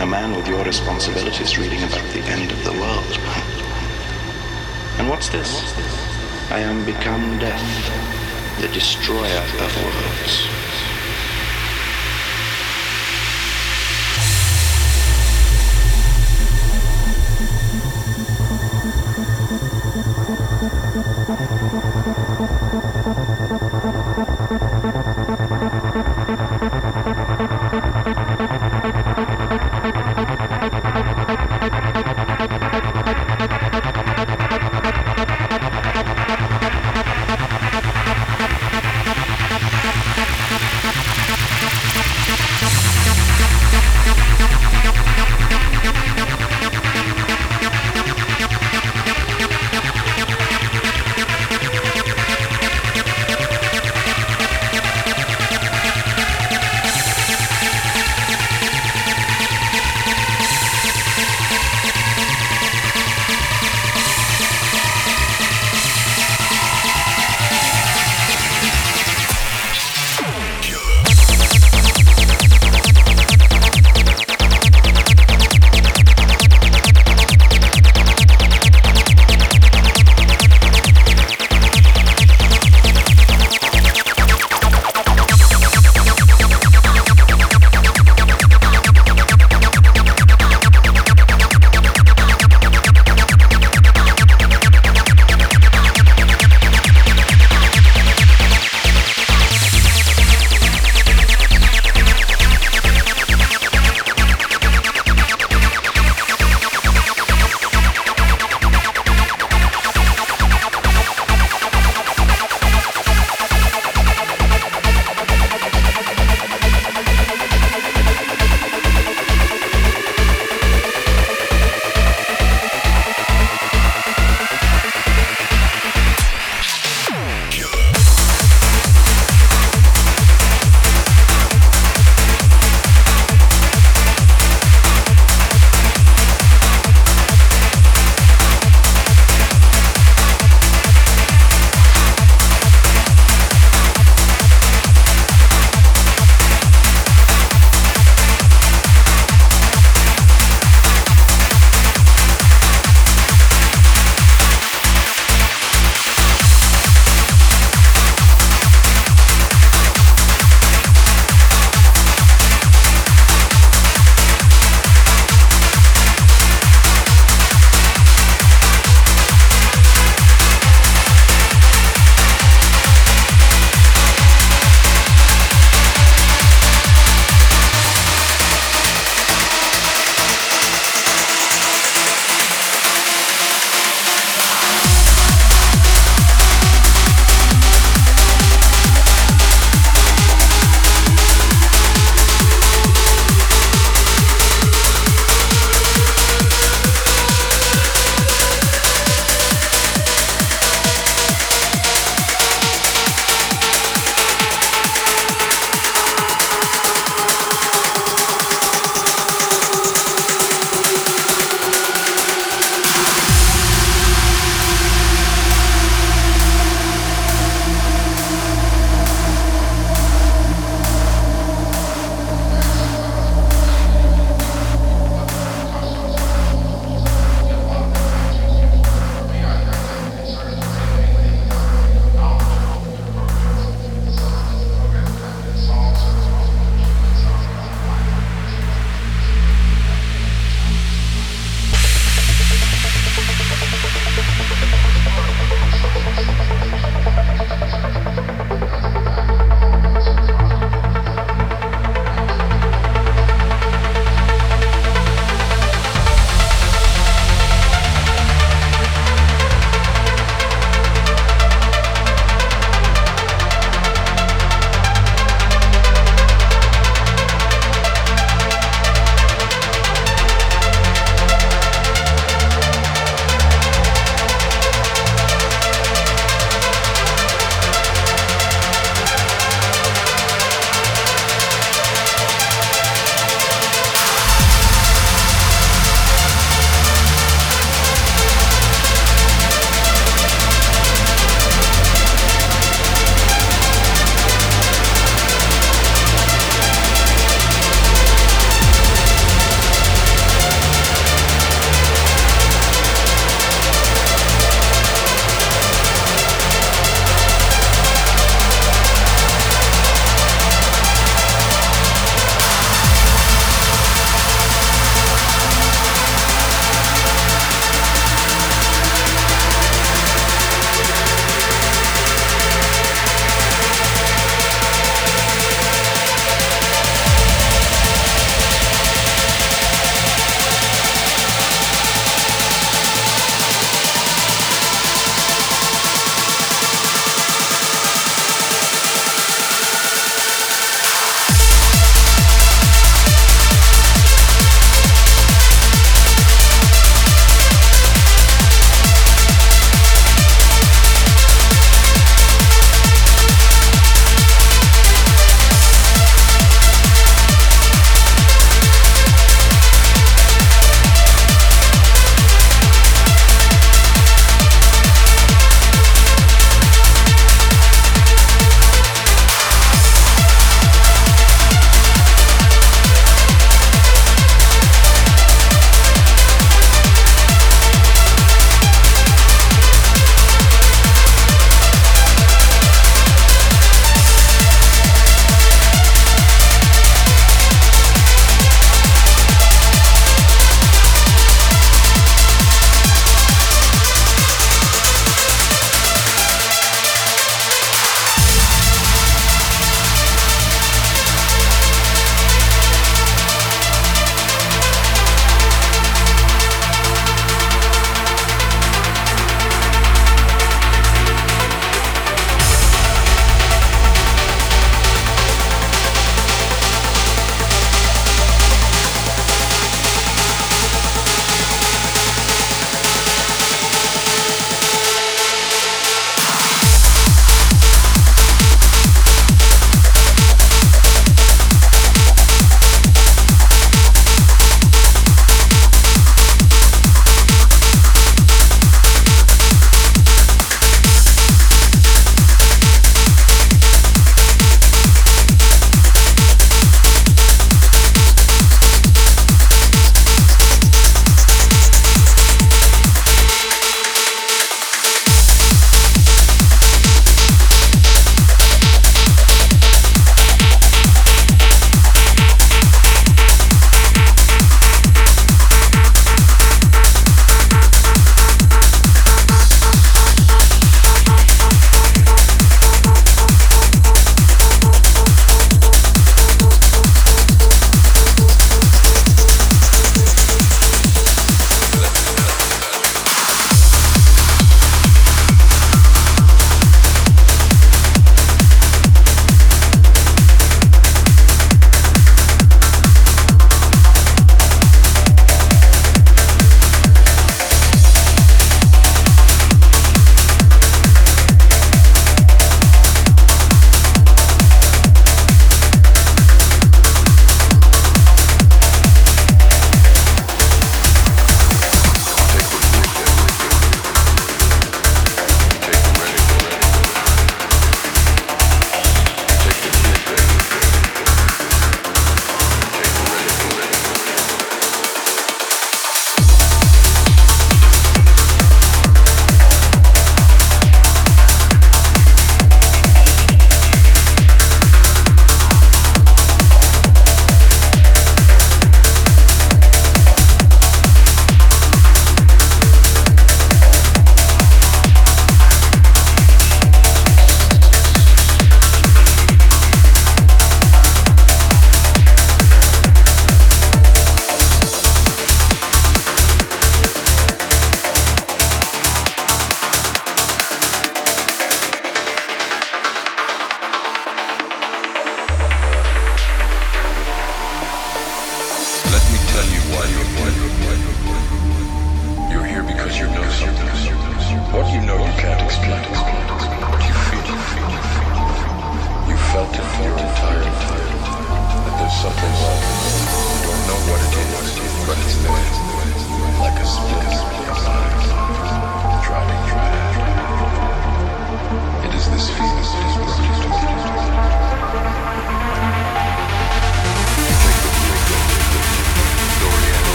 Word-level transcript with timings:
A 0.00 0.06
man 0.06 0.34
with 0.34 0.48
your 0.48 0.64
responsibilities 0.64 1.58
reading 1.58 1.82
about 1.82 2.08
the 2.14 2.20
end 2.20 2.50
of 2.50 2.64
the 2.64 2.72
world. 2.72 3.18
And 4.96 5.10
what's 5.10 5.28
this? 5.28 5.76
I 6.50 6.60
am 6.60 6.86
become 6.86 7.38
death, 7.38 8.60
the 8.62 8.68
destroyer 8.68 9.44
of 9.58 9.76
worlds. 9.84 10.59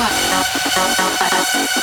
は。 0.00 1.79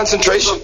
Concentration? 0.00 0.59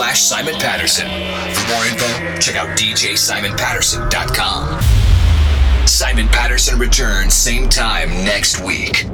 Slash 0.00 0.22
Simon 0.22 0.54
Patterson. 0.54 1.06
For 1.52 1.68
more 1.68 1.84
info, 1.84 2.06
check 2.38 2.56
out 2.56 2.70
djsimonpatterson.com. 2.78 4.80
Simon 5.86 6.26
Patterson 6.28 6.78
returns 6.78 7.34
same 7.34 7.68
time 7.68 8.08
next 8.24 8.64
week. 8.64 9.04